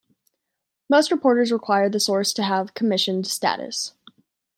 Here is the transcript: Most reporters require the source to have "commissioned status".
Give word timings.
Most 0.89 1.11
reporters 1.11 1.51
require 1.51 1.87
the 1.87 1.99
source 1.99 2.33
to 2.33 2.41
have 2.41 2.73
"commissioned 2.73 3.27
status". 3.27 3.93